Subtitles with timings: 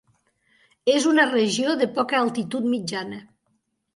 [0.93, 3.21] És una regió de poca altitud mitjana.